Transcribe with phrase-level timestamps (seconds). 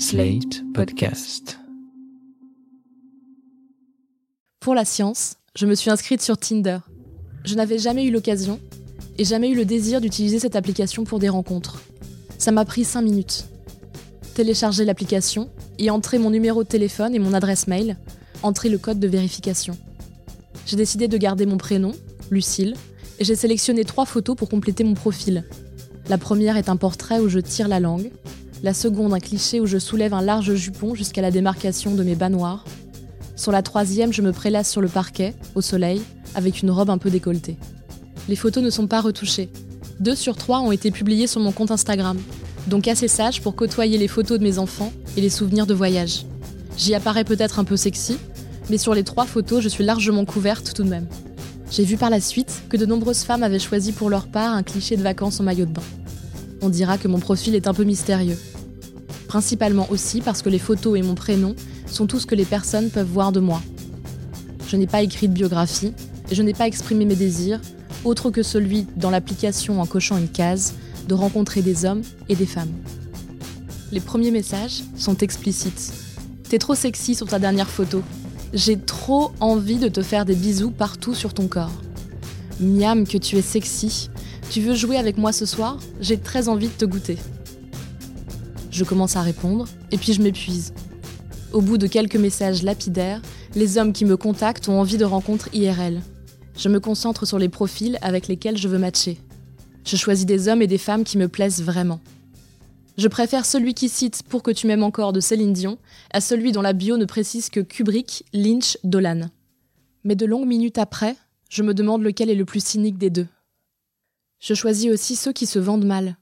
[0.00, 1.58] Slate Podcast.
[4.60, 6.78] Pour la science, je me suis inscrite sur Tinder.
[7.44, 8.60] Je n'avais jamais eu l'occasion
[9.18, 11.82] et jamais eu le désir d'utiliser cette application pour des rencontres.
[12.38, 13.46] Ça m'a pris 5 minutes.
[14.34, 15.50] Télécharger l'application,
[15.80, 17.96] y entrer mon numéro de téléphone et mon adresse mail,
[18.44, 19.76] entrer le code de vérification.
[20.64, 21.90] J'ai décidé de garder mon prénom,
[22.30, 22.76] Lucille,
[23.18, 25.42] et j'ai sélectionné trois photos pour compléter mon profil.
[26.08, 28.12] La première est un portrait où je tire la langue,
[28.62, 32.14] la seconde un cliché où je soulève un large jupon jusqu'à la démarcation de mes
[32.14, 32.64] bas noirs.
[33.36, 36.02] Sur la troisième, je me prélasse sur le parquet, au soleil,
[36.34, 37.56] avec une robe un peu décolletée.
[38.28, 39.48] Les photos ne sont pas retouchées.
[40.00, 42.18] Deux sur trois ont été publiées sur mon compte Instagram,
[42.66, 46.26] donc assez sage pour côtoyer les photos de mes enfants et les souvenirs de voyage.
[46.76, 48.18] J'y apparais peut-être un peu sexy,
[48.70, 51.06] mais sur les trois photos, je suis largement couverte tout de même.
[51.70, 54.62] J'ai vu par la suite que de nombreuses femmes avaient choisi pour leur part un
[54.62, 55.82] cliché de vacances en maillot de bain.
[56.60, 58.38] On dira que mon profil est un peu mystérieux.
[59.28, 61.54] Principalement aussi parce que les photos et mon prénom
[61.86, 63.62] sont tout ce que les personnes peuvent voir de moi.
[64.68, 65.92] Je n'ai pas écrit de biographie
[66.30, 67.60] et je n'ai pas exprimé mes désirs,
[68.04, 70.74] autre que celui, dans l'application en cochant une case,
[71.08, 72.72] de rencontrer des hommes et des femmes.
[73.92, 75.92] Les premiers messages sont explicites.
[76.48, 78.02] T'es trop sexy sur ta dernière photo.
[78.52, 81.72] J'ai trop envie de te faire des bisous partout sur ton corps.
[82.60, 84.10] Miam que tu es sexy.
[84.50, 85.78] Tu veux jouer avec moi ce soir?
[86.00, 87.18] J'ai très envie de te goûter.
[88.70, 90.72] Je commence à répondre, et puis je m'épuise.
[91.52, 93.20] Au bout de quelques messages lapidaires,
[93.54, 96.00] les hommes qui me contactent ont envie de rencontres IRL.
[96.56, 99.18] Je me concentre sur les profils avec lesquels je veux matcher.
[99.84, 102.00] Je choisis des hommes et des femmes qui me plaisent vraiment.
[102.96, 105.78] Je préfère celui qui cite Pour que tu m'aimes encore de Céline Dion
[106.10, 109.28] à celui dont la bio ne précise que Kubrick, Lynch, Dolan.
[110.04, 111.16] Mais de longues minutes après,
[111.50, 113.26] je me demande lequel est le plus cynique des deux.
[114.38, 116.16] Je choisis aussi ceux qui se vendent mal,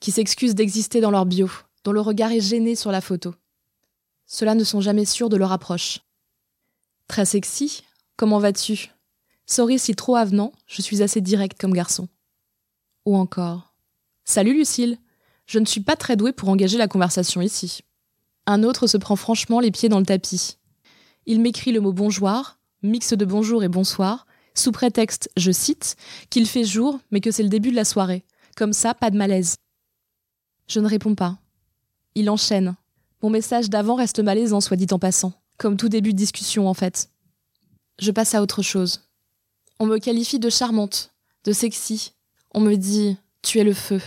[0.00, 1.50] qui s'excusent d'exister dans leur bio,
[1.84, 3.34] dont le regard est gêné sur la photo.
[4.26, 6.00] Ceux-là ne sont jamais sûrs de leur approche.
[7.08, 7.82] Très sexy,
[8.16, 8.90] comment vas-tu?
[9.46, 12.08] Sorry si trop avenant, je suis assez direct comme garçon.
[13.04, 13.74] Ou encore
[14.24, 14.98] Salut Lucille,
[15.46, 17.80] je ne suis pas très douée pour engager la conversation ici.
[18.46, 20.56] Un autre se prend franchement les pieds dans le tapis.
[21.26, 25.96] Il m'écrit le mot bonjour, mix de bonjour et bonsoir, sous prétexte, je cite,
[26.30, 28.24] qu'il fait jour, mais que c'est le début de la soirée.
[28.56, 29.56] Comme ça, pas de malaise.
[30.68, 31.38] Je ne réponds pas.
[32.14, 32.76] Il enchaîne.
[33.22, 35.32] Mon message d'avant reste malaisant, soit dit en passant.
[35.58, 37.10] Comme tout début de discussion, en fait.
[37.98, 39.02] Je passe à autre chose.
[39.80, 41.12] On me qualifie de charmante,
[41.44, 42.12] de sexy.
[42.52, 44.00] On me dit Tu es le feu.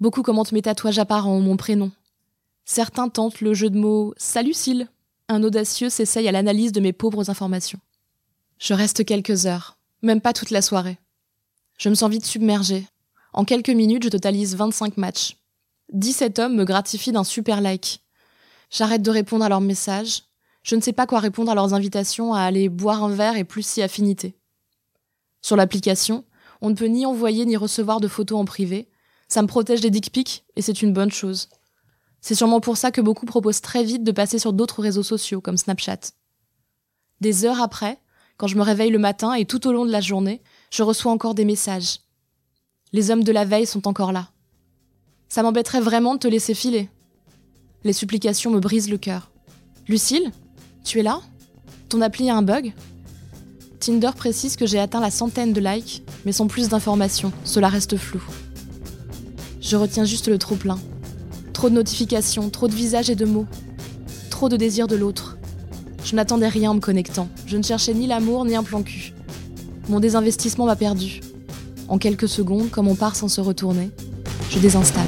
[0.00, 1.90] Beaucoup commentent mes tatouages apparents, mon prénom.
[2.66, 4.88] Certains tentent le jeu de mots Salut Lucille.
[5.28, 7.80] Un audacieux s'essaye à l'analyse de mes pauvres informations.
[8.58, 10.98] Je reste quelques heures, même pas toute la soirée.
[11.78, 12.86] Je me sens vite submergée.
[13.32, 15.36] En quelques minutes, je totalise 25 matchs.
[15.92, 18.00] 17 hommes me gratifient d'un super like.
[18.70, 20.22] J'arrête de répondre à leurs messages.
[20.62, 23.44] Je ne sais pas quoi répondre à leurs invitations à aller boire un verre et
[23.44, 24.34] plus si affinité.
[25.42, 26.24] Sur l'application,
[26.60, 28.88] on ne peut ni envoyer ni recevoir de photos en privé,
[29.28, 31.48] ça me protège des dick pics et c'est une bonne chose.
[32.20, 35.40] C'est sûrement pour ça que beaucoup proposent très vite de passer sur d'autres réseaux sociaux
[35.40, 36.12] comme Snapchat.
[37.20, 37.98] Des heures après,
[38.36, 41.12] quand je me réveille le matin et tout au long de la journée, je reçois
[41.12, 42.00] encore des messages.
[42.92, 44.30] Les hommes de la veille sont encore là.
[45.28, 46.88] Ça m'embêterait vraiment de te laisser filer.
[47.84, 49.30] Les supplications me brisent le cœur.
[49.88, 50.32] Lucille
[50.84, 51.20] Tu es là?
[51.88, 52.72] Ton appli a un bug?
[53.78, 57.96] Tinder précise que j'ai atteint la centaine de likes, mais sans plus d'informations, cela reste
[57.96, 58.22] flou.
[59.60, 60.78] Je retiens juste le trop plein.
[61.52, 63.46] Trop de notifications, trop de visages et de mots.
[64.30, 65.36] Trop de désir de l'autre.
[66.04, 67.28] Je n'attendais rien en me connectant.
[67.46, 69.14] Je ne cherchais ni l'amour ni un plan cul.
[69.88, 71.20] Mon désinvestissement m'a perdu.
[71.88, 73.90] En quelques secondes, comme on part sans se retourner,
[74.50, 75.04] je désinstalle.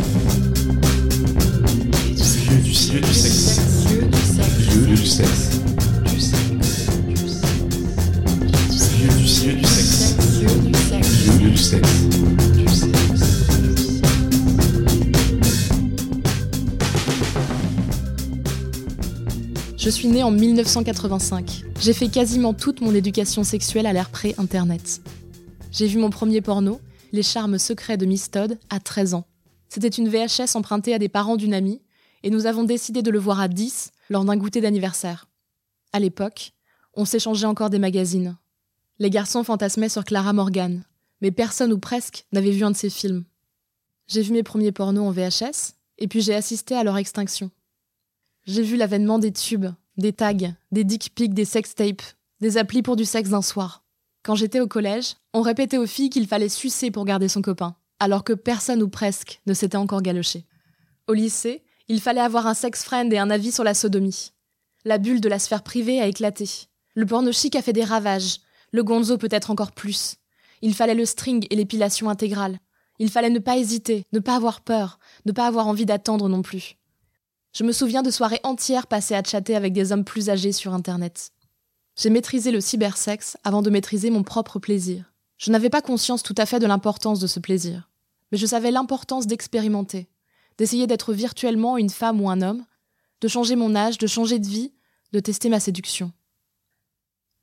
[19.87, 21.63] Je suis née en 1985.
[21.79, 25.01] J'ai fait quasiment toute mon éducation sexuelle à l'ère pré-internet.
[25.71, 26.81] J'ai vu mon premier porno,
[27.13, 29.29] Les charmes secrets de Miss Todd, à 13 ans.
[29.69, 31.83] C'était une VHS empruntée à des parents d'une amie,
[32.25, 35.29] et nous avons décidé de le voir à 10 lors d'un goûter d'anniversaire.
[35.93, 36.55] À l'époque,
[36.95, 38.37] on s'échangeait encore des magazines.
[38.99, 40.83] Les garçons fantasmaient sur Clara Morgan,
[41.21, 43.23] mais personne ou presque n'avait vu un de ses films.
[44.09, 47.53] J'ai vu mes premiers pornos en VHS, et puis j'ai assisté à leur extinction.
[48.47, 49.67] J'ai vu l'avènement des tubes,
[49.97, 52.03] des tags, des dick pics, des sex tapes,
[52.41, 53.83] des applis pour du sexe d'un soir.
[54.23, 57.75] Quand j'étais au collège, on répétait aux filles qu'il fallait sucer pour garder son copain,
[57.99, 60.45] alors que personne ou presque ne s'était encore galoché.
[61.09, 64.33] Au lycée, Il fallait avoir un sex friend et un avis sur la sodomie.
[64.85, 66.49] La bulle de la sphère privée a éclaté.
[66.95, 68.39] Le porno chic a fait des ravages.
[68.73, 70.17] Le gonzo peut-être encore plus.
[70.63, 72.59] Il fallait le string et l'épilation intégrale.
[72.99, 76.43] Il fallait ne pas hésiter, ne pas avoir peur, ne pas avoir envie d'attendre non
[76.43, 76.77] plus.
[77.57, 80.75] Je me souviens de soirées entières passées à chatter avec des hommes plus âgés sur
[80.75, 81.31] Internet.
[81.97, 85.15] J'ai maîtrisé le cybersexe avant de maîtriser mon propre plaisir.
[85.39, 87.89] Je n'avais pas conscience tout à fait de l'importance de ce plaisir,
[88.31, 90.07] mais je savais l'importance d'expérimenter,
[90.59, 92.67] d'essayer d'être virtuellement une femme ou un homme,
[93.23, 94.75] de changer mon âge, de changer de vie,
[95.13, 96.13] de tester ma séduction.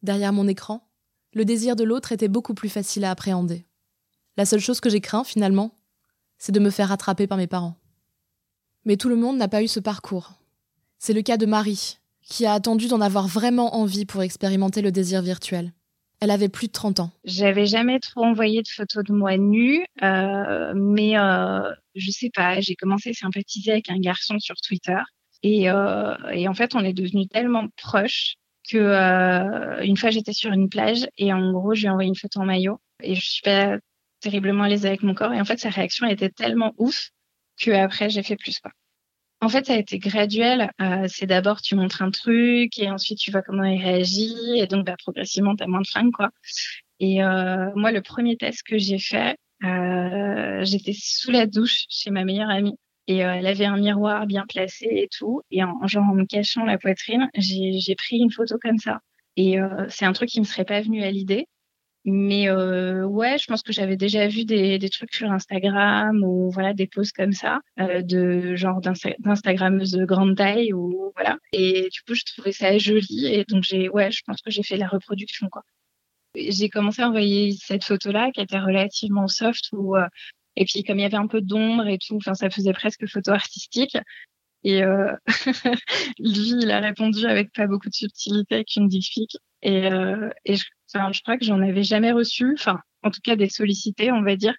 [0.04, 0.88] Derrière mon écran,
[1.34, 3.66] le désir de l'autre était beaucoup plus facile à appréhender.
[4.38, 5.74] La seule chose que j'ai craint, finalement,
[6.38, 7.80] c'est de me faire rattraper par mes parents.
[8.86, 10.34] Mais tout le monde n'a pas eu ce parcours.
[11.00, 14.92] C'est le cas de Marie, qui a attendu d'en avoir vraiment envie pour expérimenter le
[14.92, 15.74] désir virtuel.
[16.20, 17.12] Elle avait plus de 30 ans.
[17.26, 22.62] J'avais jamais trop envoyé de photos de moi nue, euh, mais euh, je sais pas,
[22.62, 25.00] j'ai commencé à sympathiser avec un garçon sur Twitter.
[25.44, 26.16] Et, euh,
[26.48, 28.36] en fait, on est devenus tellement proches
[28.70, 32.08] que euh, une fois j'étais sur une plage et en gros, je lui ai envoyé
[32.08, 33.78] une photo en maillot et je suis pas
[34.22, 35.34] terriblement à l'aise avec mon corps.
[35.34, 37.10] Et en fait, sa réaction était tellement ouf
[37.62, 38.72] que après, j'ai fait plus quoi.
[39.42, 40.72] En fait, ça a été graduel.
[40.82, 44.68] Euh, c'est d'abord tu montres un truc et ensuite tu vois comment il réagit et
[44.68, 46.30] donc bah, progressivement tu as moins de fringues quoi.
[47.00, 52.12] Et euh, moi, le premier test que j'ai fait, euh, j'étais sous la douche chez
[52.12, 52.78] ma meilleure amie
[53.08, 55.42] et euh, elle avait un miroir bien placé et tout.
[55.52, 59.02] Et en, genre en me cachant la poitrine, j'ai pris une photo comme ça.
[59.36, 61.48] Et euh, c'est un truc qui me serait pas venu à l'idée.
[62.06, 66.74] Mais euh, ouais, je pense que j'avais déjà vu des, trucs sur Instagram ou voilà
[66.74, 71.38] des posts comme ça euh, de genre d'Instagrammeuses de grande taille ou voilà.
[71.54, 74.64] Et du coup, je trouvais ça joli et donc j'ai ouais, je pense que j'ai
[74.64, 75.64] fait la reproduction quoi.
[76.36, 80.08] J'ai commencé à envoyer cette photo-là qui était relativement soft ou euh,
[80.56, 83.08] et puis comme il y avait un peu d'ombre et tout, enfin ça faisait presque
[83.08, 83.98] photo artistique.
[84.64, 85.14] Et euh,
[86.20, 89.08] lui, il a répondu avec pas beaucoup de subtilité, avec une dick
[89.62, 90.66] Et, euh, et je,
[91.12, 94.36] je crois que j'en avais jamais reçu, enfin, en tout cas des sollicités, on va
[94.36, 94.56] dire.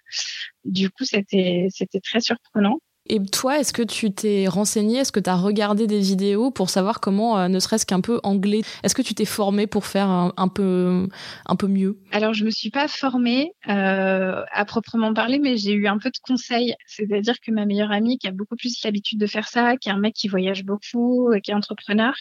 [0.63, 2.79] Du coup, c'était, c'était très surprenant.
[3.07, 6.71] Et toi, est-ce que tu t'es renseigné Est-ce que tu as regardé des vidéos pour
[6.71, 10.09] savoir comment, euh, ne serait-ce qu'un peu anglais Est-ce que tu t'es formé pour faire
[10.09, 11.07] un, peu,
[11.45, 11.99] un peu mieux?
[12.11, 16.09] Alors, je me suis pas formée euh, à proprement parler, mais j'ai eu un peu
[16.09, 16.73] de conseils.
[16.87, 19.91] C'est-à-dire que ma meilleure amie, qui a beaucoup plus l'habitude de faire ça, qui est
[19.91, 22.15] un mec qui voyage beaucoup, qui est entrepreneur,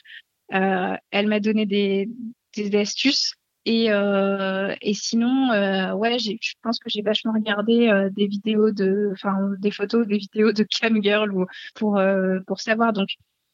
[0.52, 2.10] euh, elle m'a donné des,
[2.54, 3.32] des astuces
[3.66, 8.70] et, euh, et sinon, euh, ouais, je pense que j'ai vachement regardé euh, des vidéos
[8.72, 12.92] de, enfin, des photos, des vidéos de cam girl ou pour euh, pour savoir.
[12.92, 13.08] Donc,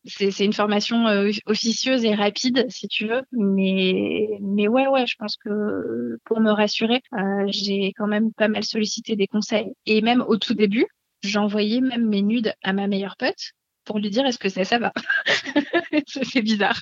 [0.04, 3.22] c'est une formation euh, officieuse et rapide, si tu veux.
[3.32, 7.02] Mais mais ouais, ouais, je pense que pour me rassurer,
[7.46, 9.72] j'ai quand même pas mal sollicité des conseils.
[9.86, 10.86] Et même au tout début,
[11.22, 13.52] j'envoyais même mes nudes à ma meilleure pote
[13.84, 14.92] pour lui dire est-ce que ça ça va?
[16.06, 16.80] c'est bizarre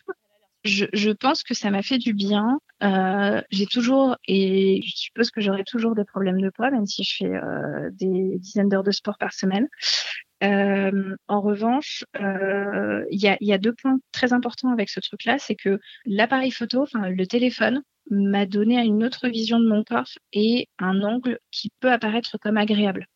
[0.65, 2.61] je, je, pense que ça m'a fait du bien.
[2.83, 7.05] Euh, j'ai toujours, et je suppose que j'aurai toujours des problèmes de poids, même si
[7.05, 9.69] je fais euh, des dizaines d'heures de sport par semaine.
[10.45, 15.01] Euh, en revanche, euh, il y, a, y, a, deux points très importants avec ce
[15.01, 19.85] truc-là, c'est que l'appareil photo, enfin le téléphone, m'a donné une autre vision de mon
[19.85, 23.07] corps et un angle qui peut apparaître comme agréable.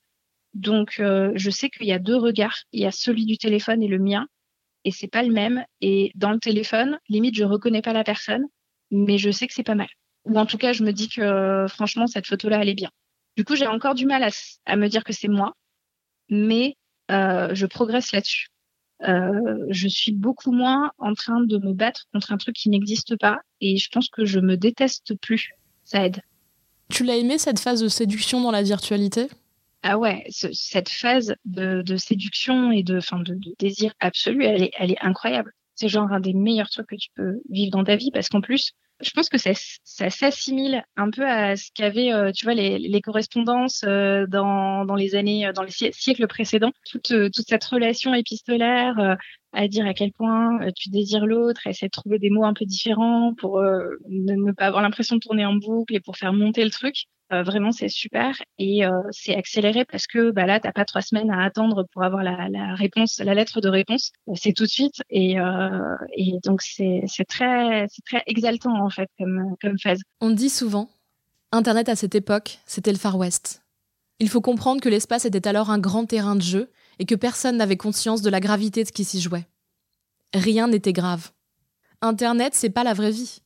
[0.54, 2.64] Donc, euh, je sais qu'il y a deux regards.
[2.72, 4.26] Il y a celui du téléphone et le mien
[4.84, 5.64] et c'est pas le même.
[5.80, 8.46] Et dans le téléphone, limite, je reconnais pas la personne,
[8.90, 9.88] mais je sais que c'est pas mal.
[10.24, 12.90] Ou en tout cas, je me dis que franchement, cette photo-là, elle est bien.
[13.36, 14.28] Du coup, j'ai encore du mal
[14.66, 15.54] à, me dire que c'est moi,
[16.28, 16.76] mais
[17.10, 18.48] euh, je progresse là-dessus.
[19.08, 23.16] Euh, je suis beaucoup moins en train de me battre contre un truc qui n'existe
[23.18, 25.50] pas, et je pense que je me déteste plus.
[25.84, 26.20] Ça aide.
[26.88, 29.28] Tu l'as aimé cette phase de séduction dans la virtualité?
[29.82, 34.62] Ah ouais, cette phase de, de, séduction et de, fin de, de, désir absolu, elle
[34.62, 35.52] est, elle est incroyable.
[35.74, 38.40] C'est genre un des meilleurs trucs que tu peux vivre dans ta vie parce qu'en
[38.40, 39.50] plus, je pense que ça,
[39.84, 44.84] ça s'assimile un peu à ce qu'avaient, euh, tu vois, les, les correspondances euh, dans,
[44.84, 46.72] dans les années, euh, dans les siècles précédents.
[46.90, 49.16] Toute, toute cette relation épistolaire
[49.52, 52.64] à dire à quel point tu désires l'autre, essayer de trouver des mots un peu
[52.64, 56.70] différents pour ne, pas avoir l'impression de tourner en boucle et pour faire monter le
[56.70, 57.04] truc.
[57.32, 61.00] Euh, vraiment, c'est super et euh, c'est accéléré parce que bah, là, t'as pas trois
[61.00, 64.12] semaines à attendre pour avoir la, réponse, la lettre de réponse.
[64.28, 65.36] Euh, c'est tout de suite et,
[66.44, 70.00] donc c'est très, c'est très exaltant en fait comme, comme phase.
[70.20, 70.90] On dit souvent,
[71.52, 73.62] Internet à cette époque, c'était le Far West.
[74.18, 77.56] Il faut comprendre que l'espace était alors un grand terrain de jeu et que personne
[77.56, 79.46] n'avait conscience de la gravité de ce qui s'y jouait.
[80.34, 81.30] Rien n'était grave.
[82.00, 83.41] Internet, c'est pas la vraie vie.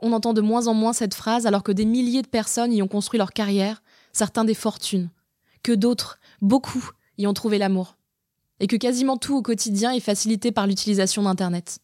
[0.00, 2.82] On entend de moins en moins cette phrase alors que des milliers de personnes y
[2.82, 5.10] ont construit leur carrière, certains des fortunes,
[5.62, 7.96] que d'autres, beaucoup, y ont trouvé l'amour.
[8.60, 11.78] et que quasiment tout au quotidien est facilité par l'utilisation d'Internet.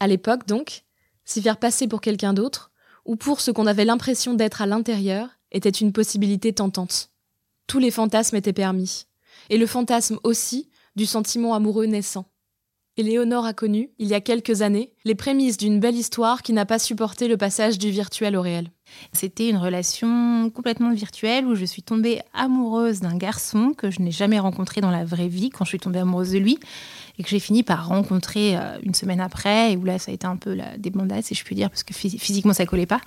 [0.00, 0.84] À l'époque, donc,
[1.24, 2.70] s'y faire passer pour quelqu'un d'autre,
[3.04, 7.10] ou pour ce qu'on avait l'impression d'être à l'intérieur, était une possibilité tentante.
[7.66, 9.06] Tous les fantasmes étaient permis,
[9.50, 12.26] et le fantasme aussi du sentiment amoureux naissant.
[12.98, 16.64] Éléonore a connu, il y a quelques années, les prémices d'une belle histoire qui n'a
[16.64, 18.70] pas supporté le passage du virtuel au réel.
[19.12, 24.12] C'était une relation complètement virtuelle où je suis tombée amoureuse d'un garçon que je n'ai
[24.12, 26.58] jamais rencontré dans la vraie vie quand je suis tombée amoureuse de lui
[27.18, 30.14] et que j'ai fini par rencontrer euh, une semaine après et où là ça a
[30.14, 33.00] été un peu la débandade si je puis dire parce que physiquement ça collait pas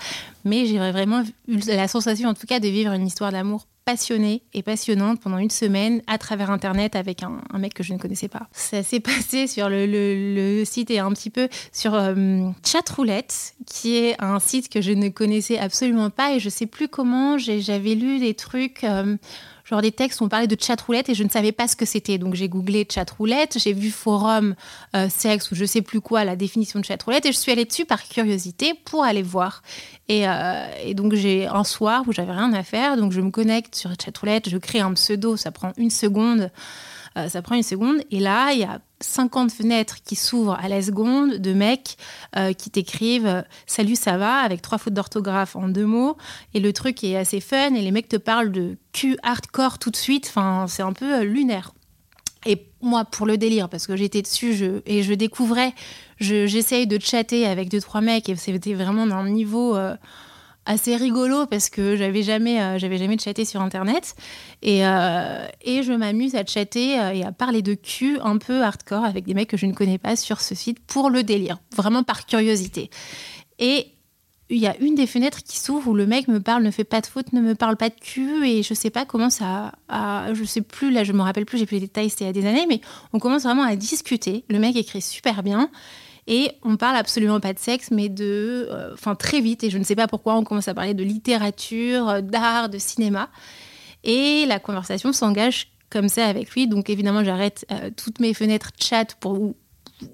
[0.46, 4.44] mais j'ai vraiment eu la sensation en tout cas de vivre une histoire d'amour passionnée
[4.54, 8.28] et passionnante pendant une semaine à travers Internet avec un, mec que je ne connaissais
[8.28, 8.48] pas.
[8.52, 14.16] Ça s'est passé sur le, site et un petit peu sur euh, Chatroulette, qui est
[14.22, 17.40] un site que je ne connaissais absolument pas et je sais plus comment.
[17.40, 18.84] J'avais lu des trucs.
[18.84, 19.18] Euh,
[19.70, 21.86] genre des textes où on parlait de chatroulette et je ne savais pas ce que
[21.86, 22.18] c'était.
[22.18, 24.56] Donc j'ai googlé chatroulette, j'ai vu forum
[24.96, 27.66] euh, sexe ou je sais plus quoi, la définition de chatroulette et je suis allée
[27.66, 29.62] dessus par curiosité pour aller voir.
[30.08, 33.30] Et, euh, et donc j'ai un soir où j'avais rien à faire, donc je me
[33.30, 36.50] connecte sur chatroulette, je crée un pseudo, ça prend une seconde.
[37.18, 37.98] Euh, ça prend une seconde.
[38.12, 41.98] Et là, il y a 50 fenêtres qui s'ouvrent à la seconde de mecs
[42.36, 44.38] euh, qui t'écrivent euh, Salut, ça va?
[44.38, 46.18] Avec trois fautes d'orthographe en deux mots.
[46.54, 47.74] Et le truc est assez fun.
[47.74, 50.28] Et les mecs te parlent de cul hardcore tout de suite.
[50.30, 51.74] Enfin, c'est un peu lunaire.
[52.46, 55.74] Et moi, pour le délire, parce que j'étais dessus je, et je découvrais,
[56.22, 59.78] j'essaye de chatter avec deux, trois mecs et c'était vraiment d'un niveau
[60.70, 64.16] assez rigolo parce que j'avais jamais, euh, j'avais jamais chatté sur Internet.
[64.62, 68.62] Et, euh, et je m'amuse à chatter euh, et à parler de cul un peu
[68.62, 71.58] hardcore avec des mecs que je ne connais pas sur ce site pour le délire,
[71.76, 72.92] vraiment par curiosité.
[73.58, 73.88] Et
[74.52, 76.84] il y a une des fenêtres qui s'ouvre où le mec me parle, ne fait
[76.84, 79.74] pas de faute, ne me parle pas de cul et je sais pas comment ça,
[79.88, 82.28] a, je sais plus là, je me rappelle plus, j'ai plus les détails, c'était il
[82.28, 82.82] y a des années, mais
[83.14, 84.46] on commence vraiment à discuter.
[84.50, 85.70] Le mec écrit super bien
[86.32, 88.68] et on parle absolument pas de sexe, mais de.
[88.70, 91.04] Euh, enfin, très vite, et je ne sais pas pourquoi, on commence à parler de
[91.04, 93.30] littérature, euh, d'art, de cinéma.
[94.04, 96.68] Et la conversation s'engage comme ça avec lui.
[96.68, 99.40] Donc, évidemment, j'arrête euh, toutes mes fenêtres chat pour,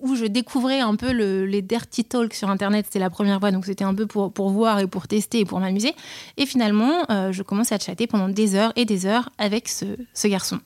[0.02, 2.86] où, je découvrais un peu les dirty talks sur Internet.
[2.86, 5.46] C'était la première fois, donc c'était un peu pour, pour voir et pour tester et
[5.46, 5.94] pour m'amuser.
[6.38, 10.60] Et finalement, je commence à chatter pendant des heures et des heures avec ce garçon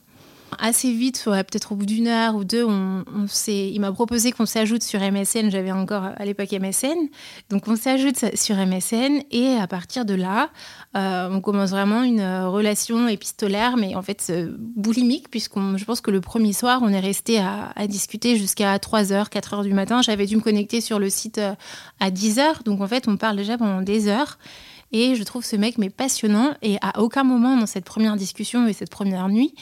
[0.58, 3.04] assez vite, peut-être au bout d'une heure ou deux, on,
[3.48, 5.50] il m'a proposé qu'on s'ajoute sur MSN.
[5.52, 7.10] J'avais encore à l'époque MSN.
[7.50, 10.50] Donc on s'ajoute sur MSN et à partir de là,
[10.96, 16.12] euh, on commence vraiment une relation épistolaire, mais en fait boulimique, puisqu'on, je pense que
[16.12, 20.02] le premier soir, on est resté à, discuter jusqu'à 3h, 4h du matin.
[20.02, 21.54] J'avais dû me connecter sur le site euh,
[22.00, 22.64] à 10h.
[22.64, 24.38] Donc en fait, on parle déjà pendant des heures.
[24.92, 26.54] Et je trouve ce mec mais passionnant.
[26.62, 29.54] Et à aucun moment dans cette première discussion et cette première nuit,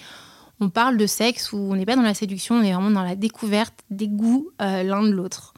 [0.60, 3.04] on parle de sexe où on n'est pas dans la séduction, on est vraiment dans
[3.04, 5.54] la découverte des goûts euh, l'un de l'autre.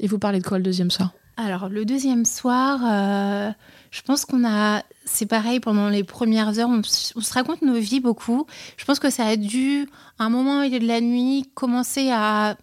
[0.00, 1.12] Et vous parlez de quoi le deuxième soir?
[1.36, 3.50] Alors le deuxième soir, euh,
[3.92, 8.00] je pense qu'on a, c'est pareil pendant les premières heures, on, se raconte nos vies
[8.00, 8.46] beaucoup.
[8.76, 12.10] Je pense que ça a dû, à un moment au milieu de la nuit, commencer
[12.10, 12.56] à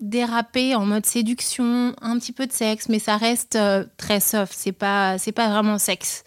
[0.00, 4.54] déraper en mode séduction, un petit peu de sexe, mais ça reste euh, très soft.
[4.54, 6.24] C'est pas, c'est pas vraiment sexe.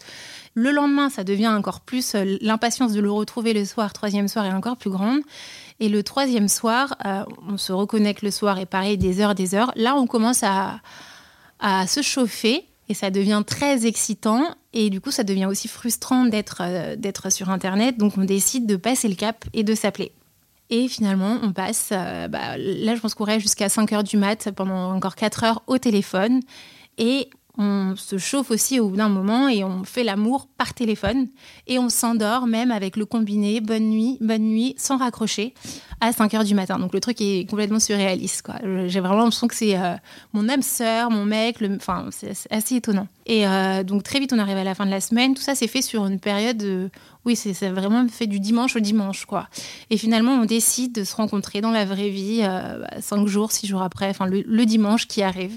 [0.54, 4.46] Le lendemain, ça devient encore plus, euh, l'impatience de le retrouver le soir, troisième soir,
[4.46, 5.20] est encore plus grande.
[5.80, 9.56] Et le troisième soir, euh, on se reconnecte le soir et pareil, des heures, des
[9.56, 9.72] heures.
[9.74, 10.80] Là, on commence à,
[11.88, 14.54] se chauffer et ça devient très excitant.
[14.74, 17.98] Et du coup, ça devient aussi frustrant d'être euh, d'être sur Internet.
[17.98, 20.12] Donc, on décide de passer le cap et de s'appeler.
[20.70, 24.50] Et finalement, on passe, bah, là, je pense qu'on reste jusqu'à 5 heures du mat
[24.50, 26.40] pendant encore 4 heures au téléphone.
[26.96, 31.28] Et on se chauffe aussi au bout d'un moment et on fait l'amour par téléphone
[31.68, 35.54] et on s'endort même avec le combiné bonne nuit, bonne nuit sans raccrocher
[36.00, 36.78] à 5 heures du matin.
[36.80, 38.44] Donc le truc est complètement surréaliste.
[38.86, 39.94] J'ai vraiment l'impression que c'est euh,
[40.32, 41.76] mon âme sœur, mon mec, le...
[41.76, 43.06] enfin c'est assez étonnant.
[43.26, 45.34] Et euh, donc très vite on arrive à la fin de la semaine.
[45.34, 46.90] Tout ça c'est fait sur une période,
[47.24, 49.48] oui c'est vraiment fait du dimanche au dimanche quoi.
[49.90, 52.42] Et finalement on décide de se rencontrer dans la vraie vie
[53.00, 55.56] 5 euh, jours, 6 jours après, enfin le dimanche qui arrive.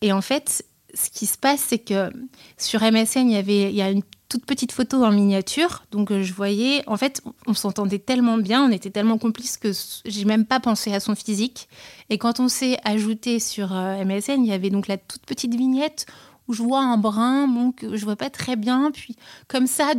[0.00, 2.10] Et en fait, ce qui se passe, c'est que
[2.58, 5.84] sur MSN, il y avait il y a une toute petite photo en miniature.
[5.90, 9.70] Donc euh, je voyais, en fait, on s'entendait tellement bien, on était tellement complices que
[10.04, 11.68] j'ai même pas pensé à son physique.
[12.10, 15.54] Et quand on s'est ajouté sur euh, MSN, il y avait donc la toute petite
[15.54, 16.06] vignette
[16.46, 18.90] où je vois un brin, bon, que je vois pas très bien.
[18.92, 19.16] Puis,
[19.48, 19.92] comme ça,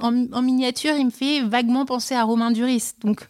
[0.00, 2.92] en, miniature, il me fait vaguement penser à Romain Duris.
[3.02, 3.26] Donc,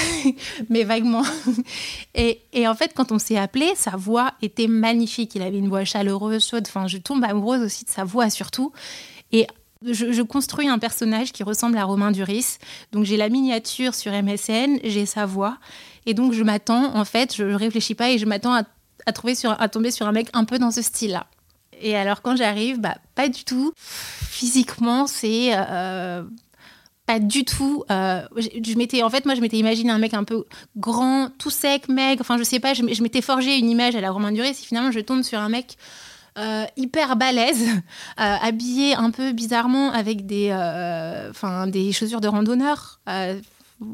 [0.68, 1.22] mais vaguement.
[2.14, 5.34] Et, en fait, quand on s'est appelé, sa voix était magnifique.
[5.36, 6.64] Il avait une voix chaleureuse, chaude.
[6.66, 8.72] Enfin, je tombe amoureuse aussi de sa voix, surtout.
[9.30, 9.46] Et
[9.84, 12.58] Je, construis un personnage qui ressemble à Romain Duris.
[12.92, 15.58] Donc j'ai la miniature sur MSN, j'ai sa voix.
[16.06, 18.62] Et donc je m'attends, en fait, je ne réfléchis pas et je m'attends à,
[19.06, 19.12] à
[19.68, 21.26] tomber sur un mec un peu dans ce style-là.
[21.82, 23.72] Et alors quand j'arrive, bah, pas du tout.
[23.76, 25.50] Physiquement, c'est...
[25.54, 26.22] Euh,
[27.04, 27.82] pas du tout.
[27.90, 30.44] Euh, je, m'étais, en fait, moi, je m'étais imaginé un mec un peu
[30.76, 32.20] grand, tout sec, maigre.
[32.20, 34.50] Enfin, je sais pas, je, m'étais forgé une image à la Romain Duris.
[34.50, 35.76] Et finalement, je tombe sur un mec
[36.38, 37.68] euh, hyper balèze,
[38.16, 40.56] habillé un peu bizarrement avec des,
[41.66, 43.00] des chaussures de randonneur.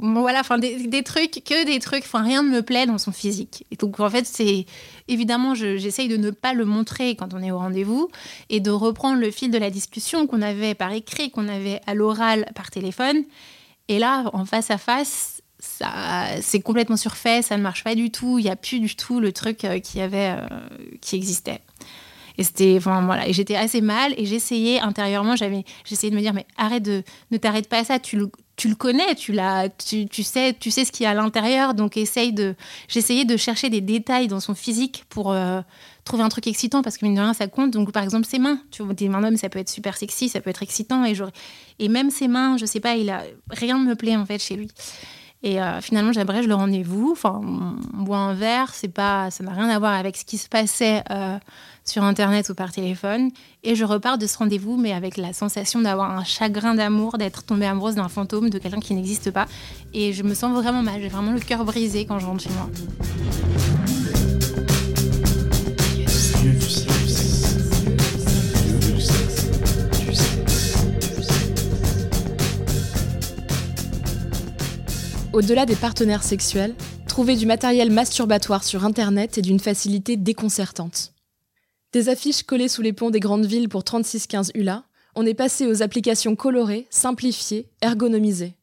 [0.01, 3.65] Voilà, enfin des, trucs, que des trucs, enfin rien ne me plaît dans son physique.
[3.71, 4.67] Et donc en fait, c'est
[5.09, 8.09] évidemment, j'essaye de ne pas le montrer quand on est au rendez-vous
[8.51, 11.95] et de reprendre le fil de la discussion qu'on avait par écrit, qu'on avait à
[11.95, 13.25] l'oral par téléphone.
[13.89, 18.11] Et là, en face à face, ça, c'est complètement surfait, ça ne marche pas du
[18.11, 18.39] tout.
[18.39, 20.37] Il n'y a plus du tout le truc qui avait,
[21.01, 21.61] qui existait.
[22.39, 26.33] Et c'était, enfin voilà, j'étais assez mal et j'essayais intérieurement, j'avais, j'essayais de me dire
[26.33, 27.03] mais arrête de,
[27.33, 30.73] ne t'arrête pas à ça, tu le, tu le connais, tu l'as, tu, sais, tu
[30.73, 32.57] sais ce qu'il y a à l'intérieur, donc de,
[32.89, 35.61] j'essayais de chercher des détails dans son physique pour euh,
[36.05, 37.71] trouver un truc excitant parce que mine de rien ça compte.
[37.71, 40.29] Donc par exemple ses mains, tu vois, des mains d'homme ça peut être super sexy,
[40.29, 41.15] ça peut être excitant et
[41.79, 44.43] et même ses mains, je sais pas, il a rien ne me plaît en fait
[44.43, 44.69] chez lui.
[45.43, 47.11] Et euh, finalement, j'abrège le rendez-vous.
[47.13, 47.41] Enfin,
[47.97, 50.49] on boit un verre, c'est pas, ça n'a rien à voir avec ce qui se
[50.49, 51.39] passait euh,
[51.85, 53.31] sur Internet ou par téléphone.
[53.63, 57.45] Et je repars de ce rendez-vous, mais avec la sensation d'avoir un chagrin d'amour, d'être
[57.45, 59.47] tombée amoureuse d'un fantôme, de quelqu'un qui n'existe pas.
[59.95, 61.01] Et je me sens vraiment mal.
[61.01, 62.69] J'ai vraiment le cœur brisé quand je rentre chez moi.
[75.39, 76.75] Au-delà des partenaires sexuels,
[77.07, 81.13] trouver du matériel masturbatoire sur Internet est d'une facilité déconcertante.
[81.93, 84.83] Des affiches collées sous les ponts des grandes villes pour 3615 ULA,
[85.15, 88.57] on est passé aux applications colorées, simplifiées, ergonomisées.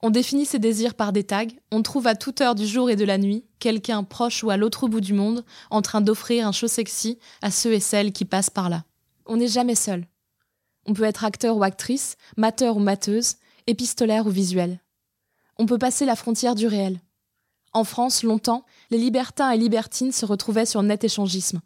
[0.00, 2.96] On définit ses désirs par des tags, on trouve à toute heure du jour et
[2.96, 6.52] de la nuit quelqu'un proche ou à l'autre bout du monde en train d'offrir un
[6.52, 8.84] show sexy à ceux et celles qui passent par là.
[9.26, 10.06] On n'est jamais seul.
[10.86, 13.34] On peut être acteur ou actrice, mateur ou mateuse,
[13.66, 14.80] épistolaire ou visuel
[15.58, 17.00] on peut passer la frontière du réel.
[17.72, 21.60] En France, longtemps, les libertins et libertines se retrouvaient sur net échangisme.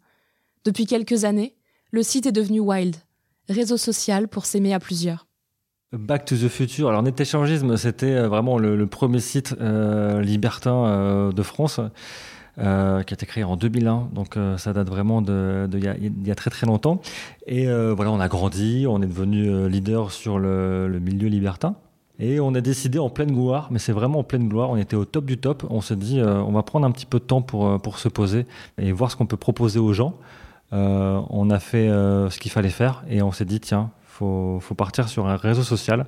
[0.65, 1.55] Depuis quelques années,
[1.91, 2.95] le site est devenu Wild,
[3.49, 5.27] réseau social pour s'aimer à plusieurs.
[5.93, 6.89] Back to the Future.
[6.89, 11.79] Alors, Net Échangisme, c'était euh, vraiment le, premier site euh, libertin euh, de France.
[12.55, 16.51] qui a été créé en 2001, donc ça date vraiment de, il y, a très
[16.51, 17.01] très longtemps.
[17.47, 21.75] Et voilà, on a grandi, on est devenu leader sur le milieu libertin.
[22.23, 24.95] Et on a décidé en pleine gloire, mais c'est vraiment en pleine gloire, on était
[24.95, 25.65] au top du top.
[25.69, 27.99] On s'est dit, euh, on va prendre un petit peu de temps pour, euh, pour
[27.99, 28.45] se poser
[28.77, 30.15] et voir ce qu'on peut proposer aux gens.
[30.71, 34.73] Euh, on a fait ce qu'il fallait faire et on s'est dit, tiens, faut, faut
[34.73, 36.05] partir sur un réseau social.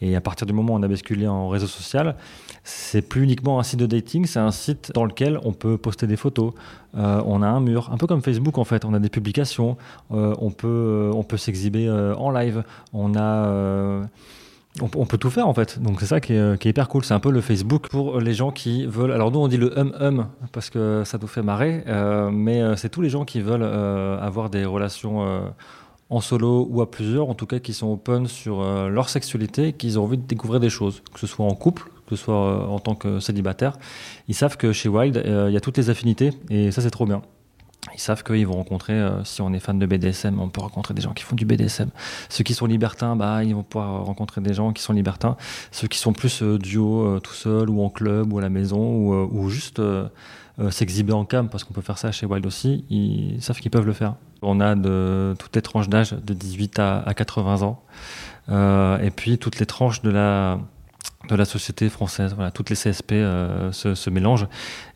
[0.00, 2.16] Et à partir du moment où on a basculé en réseau social,
[2.64, 6.06] c'est plus uniquement un site de dating, c'est un site dans lequel on peut poster
[6.06, 6.54] des photos.
[6.94, 8.86] on a un mur, un peu comme Facebook en fait.
[8.86, 9.76] On a des publications,
[10.08, 12.64] on peut, on peut s'exhiber en live.
[12.94, 14.08] On a
[14.80, 15.82] on, peut tout faire en fait.
[15.82, 17.04] Donc c'est ça qui est, hyper cool.
[17.04, 19.12] C'est un peu le Facebook pour les gens qui veulent.
[19.12, 22.62] Alors nous on dit le hum hum parce que ça nous fait marrer, euh, mais
[22.62, 25.52] euh, c'est tous les gens qui veulent euh, avoir des relations
[26.08, 29.96] en solo ou à plusieurs, en tout cas qui sont open sur leur sexualité, qui
[29.96, 32.78] ont envie de découvrir des choses, que ce soit en couple, que ce soit en
[32.78, 33.78] tant que célibataire.
[34.28, 37.06] Ils savent que chez Wild il y a toutes les affinités et ça c'est trop
[37.06, 37.22] bien.
[37.92, 40.94] Ils savent qu'ils vont rencontrer, euh, si on est fan de BDSM, on peut rencontrer
[40.94, 41.90] des gens qui font du BDSM.
[42.28, 45.36] Ceux qui sont libertins, bah, ils vont pouvoir rencontrer des gens qui sont libertins.
[45.72, 48.50] Ceux qui sont plus euh, duo, euh, tout seul, ou en club, ou à la
[48.50, 49.82] maison, ou, ou juste
[50.70, 53.86] s'exhiber en cam, parce qu'on peut faire ça chez Wild aussi, ils savent qu'ils peuvent
[53.86, 54.14] le faire.
[54.42, 57.82] On a de toutes les tranches d'âge, de 18 à, à 80 ans.
[58.48, 60.60] et puis toutes les tranches de la
[61.28, 62.34] de la société française.
[62.34, 64.48] Voilà, toutes les CSP euh, se, se, mélangent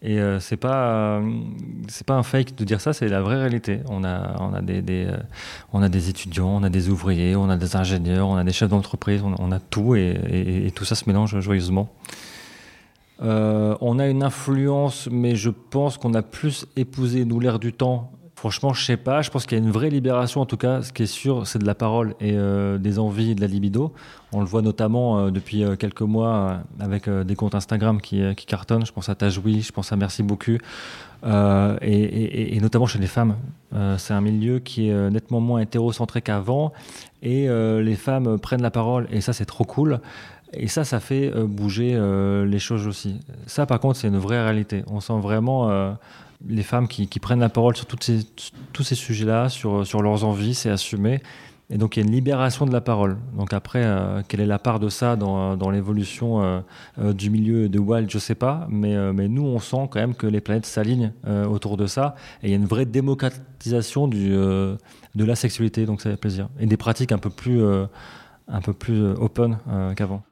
[0.03, 1.41] et euh, c'est pas euh,
[2.07, 3.81] pas un fake de dire ça, c'est la vraie réalité.
[3.89, 5.09] On a on a des, des
[5.73, 8.53] on a des étudiants, on a des ouvriers, on a des ingénieurs, on a des
[8.53, 11.89] chefs d'entreprise, on, a tout et, et, et, tout ça se mélange joyeusement.
[13.21, 18.13] on a une influence, mais je pense qu'on a plus épousé nous l'air du temps
[18.37, 19.23] Franchement, je sais pas.
[19.23, 20.43] Je pense qu'il y a une vraie libération.
[20.43, 23.31] En tout cas, ce qui est sûr, c'est de la parole et euh, des envies
[23.31, 23.95] et de la libido.
[24.31, 28.85] On le voit notamment euh, depuis euh, quelques mois avec des comptes Instagram qui, cartonnent.
[28.85, 30.59] Je pense à Tajoui, je pense à Merci beaucoup.
[31.25, 33.37] Et, et, notamment chez les femmes.
[33.97, 36.75] c'est un milieu qui est nettement moins hétérocentré qu'avant.
[37.23, 39.09] Et les femmes prennent la parole.
[39.11, 40.01] Et ça, c'est trop cool.
[40.53, 41.99] Et ça, ça fait bouger
[42.47, 43.19] les choses aussi.
[43.47, 44.85] Ça, par contre, c'est une vraie réalité.
[44.89, 45.97] On sent vraiment
[46.45, 48.21] les femmes qui, prennent la parole sur toutes ces,
[48.73, 51.21] tous ces sujets-là, sur, sur leurs envies, c'est assumé.
[51.69, 53.19] Et donc il y a une libération de la parole.
[53.37, 56.61] Donc après, euh, quelle est la part de ça dans, dans l'évolution euh,
[56.99, 58.67] euh, du milieu de Wild, je sais pas.
[58.71, 61.13] Mais, mais nous, on sent quand même que les planètes s'alignent
[61.49, 62.15] autour de ça.
[62.43, 64.79] Et il y a une vraie démocratisation du, de
[65.25, 66.49] la sexualité, donc ça fait plaisir.
[66.61, 69.59] Et des pratiques un peu plus, un peu plus open
[69.97, 70.23] qu'avant.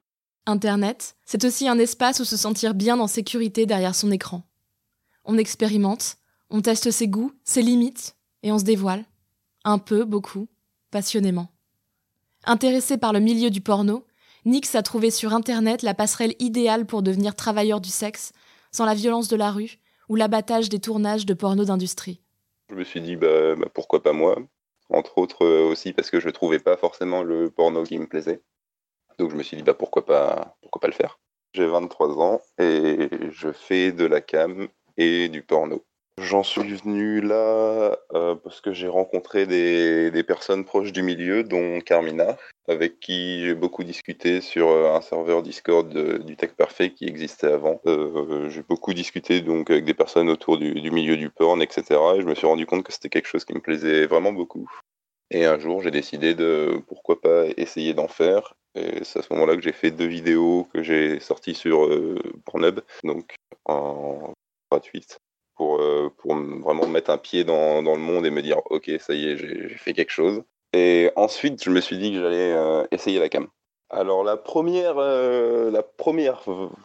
[0.47, 4.43] Internet, c'est aussi un espace où se sentir bien en sécurité derrière son écran.
[5.25, 6.17] On expérimente,
[6.51, 9.05] on teste ses goûts, ses limites, et on se dévoile.
[9.65, 10.49] Un peu, beaucoup
[10.91, 11.49] passionnément.
[12.45, 14.07] Intéressé par le milieu du porno,
[14.45, 18.33] Nix a trouvé sur Internet la passerelle idéale pour devenir travailleur du sexe,
[18.71, 22.21] sans la violence de la rue ou l'abattage des tournages de porno d'industrie.
[22.71, 24.37] Je me suis dit, bah, bah pourquoi pas moi?
[24.91, 28.07] Entre autres euh, aussi parce que je ne trouvais pas forcément le porno qui me
[28.07, 28.43] plaisait.
[29.19, 31.19] Donc je me suis dit, bah, pourquoi, pas, pourquoi pas le faire?
[31.55, 35.85] J'ai 23 ans et je fais de la cam et du porno.
[36.21, 41.43] J'en suis venu là euh, parce que j'ai rencontré des, des, personnes proches du milieu,
[41.43, 42.37] dont Carmina,
[42.69, 45.93] avec qui j'ai beaucoup discuté sur euh, un serveur Discord
[46.25, 47.81] du Tech Parfait qui existait avant.
[47.87, 51.83] Euh, j'ai beaucoup discuté donc avec des personnes autour du, milieu du porn, etc.
[52.17, 54.71] Et je me suis rendu compte que c'était quelque chose qui me plaisait vraiment beaucoup.
[55.33, 58.55] Et un jour, j'ai décidé de pourquoi pas essayer d'en faire.
[58.77, 62.21] Et c'est à ce moment-là que j'ai fait deux vidéos que j'ai sorties sur euh,
[62.45, 64.33] Pornhub, donc en
[64.75, 65.21] gratuite
[65.57, 68.91] pour, euh, pour vraiment mettre un pied dans, dans, le monde et me dire ok
[68.99, 70.43] ça y est j'ai fait quelque chose.
[70.73, 73.49] Et ensuite je me suis dit que j'allais euh, essayer la cam
[73.95, 76.43] alors la première, euh, la première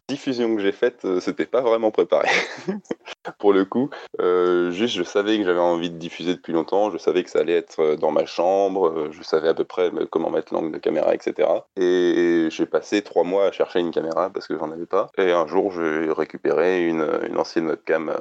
[0.08, 2.28] diffusion que j'ai faite, euh, c'était pas vraiment préparé.
[3.38, 6.98] Pour le coup, euh, juste je savais que j'avais envie de diffuser depuis longtemps, je
[6.98, 10.54] savais que ça allait être dans ma chambre, je savais à peu près comment mettre
[10.54, 11.48] l'angle de caméra, etc.
[11.76, 15.10] Et j'ai passé trois mois à chercher une caméra parce que j'en avais pas.
[15.18, 18.12] Et un jour, j'ai récupéré une, une ancienne webcam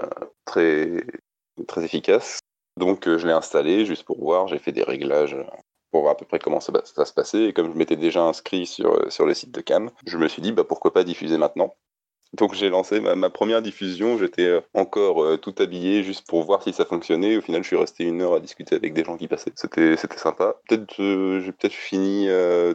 [0.46, 1.04] très,
[1.68, 2.40] très efficace.
[2.78, 5.36] Donc je l'ai installée juste pour voir, j'ai fait des réglages
[5.92, 7.46] pour voir à peu près comment ça, se passait.
[7.46, 10.28] Et comme je m'étais déjà inscrit sur, euh, sur le site de Cam, je me
[10.28, 11.76] suis dit bah, pourquoi pas diffuser maintenant.
[12.34, 16.62] Donc j'ai lancé ma, première diffusion, j'étais euh, encore euh, tout habillé juste pour voir
[16.62, 17.38] si ça fonctionnait.
[17.38, 19.52] Au final, je suis resté une heure à discuter avec des gens qui passaient.
[19.56, 20.56] C'était c'était sympa.
[20.68, 22.28] Peut-être j'ai peut-être fini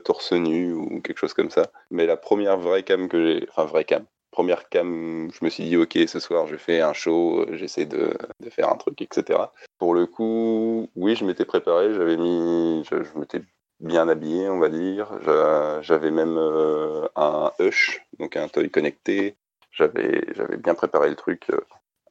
[0.05, 1.71] torse nu ou quelque chose comme ça.
[1.91, 5.63] Mais la première vraie cam que j'ai, enfin vraie cam, première cam, je me suis
[5.63, 8.19] dit, ok, ce soir, je fais un show, euh, j'essaie de,
[8.51, 9.39] faire un truc, etc.
[9.79, 13.43] Pour le coup, oui, je m'étais préparé, j'avais mis, je, m'étais
[13.79, 15.09] bien habillé, on va dire.
[15.83, 19.37] J'avais même euh, un Hush, donc un toy connecté.
[19.71, 20.21] J'avais
[20.59, 21.61] bien préparé le truc euh,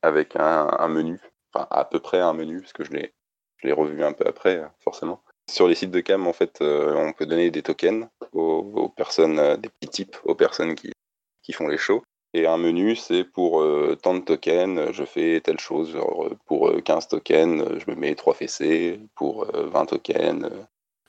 [0.02, 1.20] avec un, menu,
[1.54, 5.22] enfin à peu près un menu, parce que je l'ai revu un peu après, forcément.
[5.52, 9.68] Sur les sites de cam, en fait, on peut donner des tokens aux, personnes, des
[9.68, 10.94] petits types aux personnes qui,
[11.42, 12.02] qui font les shows.
[12.36, 15.92] Et un menu, c'est pour euh, tant de tokens, je fais telle chose.
[15.92, 19.00] Genre, pour 15 euh, tokens, je me mets 3 fessées.
[19.16, 20.50] Pour 20 euh, tokens,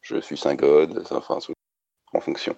[0.02, 1.02] je suis un god.
[1.10, 1.38] Enfin,
[2.12, 2.54] en fonction.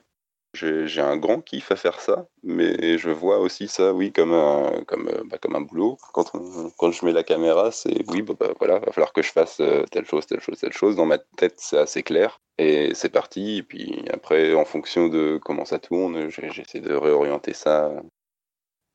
[0.53, 4.83] J'ai un grand kiff à faire ça, mais je vois aussi ça, oui, comme un,
[4.87, 5.99] comme, bah, comme un boulot.
[6.15, 6.33] Quand,
[6.79, 9.61] quand je mets la caméra, c'est oui, bah, bah, voilà, va falloir que je fasse
[9.91, 10.97] telle chose, telle chose, telle chose.
[10.97, 12.41] Dans ma tête, c'est assez clair.
[12.59, 13.59] Et c'est parti.
[13.59, 17.93] Et puis après, en fonction de comment ça tourne, j'essaie de réorienter ça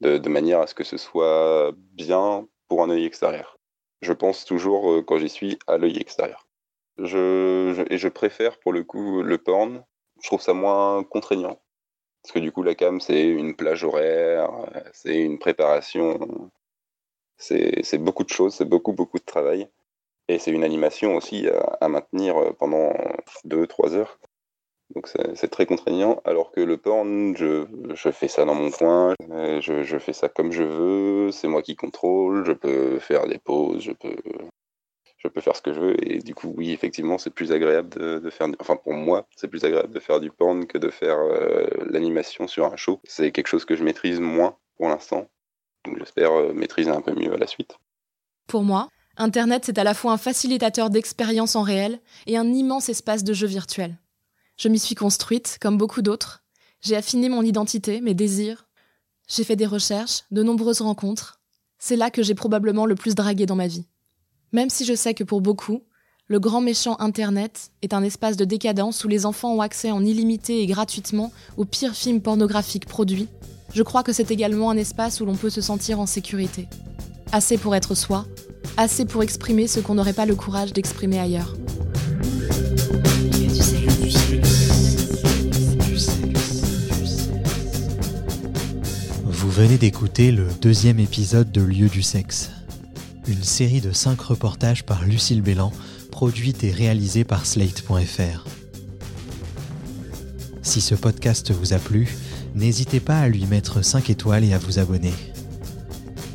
[0.02, 3.58] de, manière à ce que ce soit bien pour un œil extérieur.
[4.02, 6.48] Je pense toujours, euh, quand j'y suis, à l'œil extérieur.
[6.98, 9.84] Je, et je préfère pour le coup le porn.
[10.22, 11.62] Je trouve ça moins contraignant.
[12.24, 14.50] Parce que du coup, la cam, c'est une plage horaire,
[14.94, 16.52] c'est une préparation,
[17.38, 19.68] c'est beaucoup de choses, c'est beaucoup, beaucoup de travail.
[20.28, 22.94] Et c'est une animation aussi à, à maintenir pendant
[23.46, 24.20] 2-3 heures.
[24.96, 29.16] Donc c'est très contraignant, alors que le porn, je, je, fais ça dans mon coin,
[29.30, 33.38] je, je fais ça comme je veux, c'est moi qui contrôle, je peux faire des
[33.38, 34.16] pauses, je peux,
[35.18, 37.90] je peux faire ce que je veux, et du coup, oui, effectivement, c'est plus agréable
[37.90, 40.90] de, de, faire, enfin pour moi, c'est plus agréable de faire du porn que de
[40.90, 43.00] faire euh, l'animation sur un show.
[43.04, 45.30] C'est quelque chose que je maîtrise moins pour l'instant,
[45.86, 47.78] donc j'espère euh, maîtriser un peu mieux à la suite.
[48.48, 52.90] Pour moi, Internet, c'est à la fois un facilitateur d'expérience en réel et un immense
[52.90, 53.98] espace de jeu virtuel.
[54.62, 56.44] Je m'y suis construite, comme beaucoup d'autres.
[56.82, 58.68] J'ai affiné mon identité, mes désirs.
[59.28, 61.40] J'ai fait des recherches, de nombreuses rencontres.
[61.80, 63.88] C'est là que j'ai probablement le plus dragué dans ma vie.
[64.52, 65.82] Même si je sais que pour beaucoup,
[66.28, 70.06] le grand méchant Internet est un espace de décadence où les enfants ont accès en
[70.06, 73.30] illimité et gratuitement aux pires films pornographiques produits,
[73.74, 76.68] je crois que c'est également un espace où l'on peut se sentir en sécurité.
[77.32, 78.28] Assez pour être soi,
[78.78, 81.56] assez pour exprimer ce qu'on n'aurait pas le courage d'exprimer ailleurs.
[89.64, 92.50] Venez d'écouter le deuxième épisode de Lieu du sexe,
[93.28, 95.72] une série de cinq reportages par Lucille Bélan,
[96.10, 98.48] produite et réalisée par Slate.fr.
[100.64, 102.10] Si ce podcast vous a plu,
[102.56, 105.14] n'hésitez pas à lui mettre 5 étoiles et à vous abonner.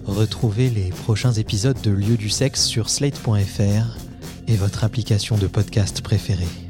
[0.05, 3.99] Retrouvez les prochains épisodes de Lieu du sexe sur slate.fr
[4.47, 6.66] et votre application de podcast préférée.